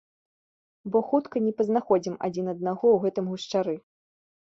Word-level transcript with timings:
Бо 0.93 1.01
хутка 1.09 1.41
не 1.47 1.51
пазнаходзім 1.59 2.15
адзін 2.29 2.45
аднаго 2.55 2.85
ў 2.95 3.05
гэтым 3.05 3.29
гушчары. 3.33 3.75